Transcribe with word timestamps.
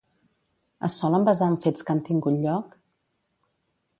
Es 0.87 0.95
solen 1.01 1.27
basar 1.27 1.49
en 1.53 1.59
fets 1.67 1.85
que 1.89 1.95
han 1.95 2.03
tingut 2.09 2.41
lloc? 2.47 2.75